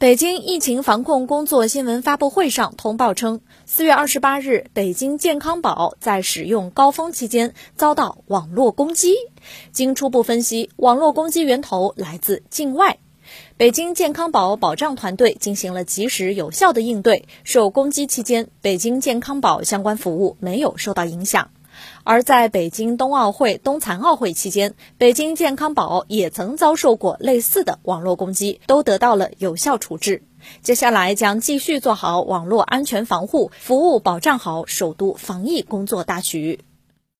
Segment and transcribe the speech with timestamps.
[0.00, 9.14] 北京疫情防控工作新闻发布会上通报称，四月二十八日，北京健康宝在使用高峰期间遭到网络攻击。
[9.72, 12.96] 经初步分析，网络攻击源头来自境外。
[13.58, 21.50] 北京健康宝保障团队进行了及时有效的应对，受攻击期间，北京健康宝相关服务没有受到影响。
[22.04, 30.22] 而在北京冬奥会、冬残奥会期间，北京健康宝也曾遭受过类似的网络攻击，都得到了有效处置。
[30.62, 36.60] 接下来将继续做好网络安全防护，服务保障好首都防疫工作大局。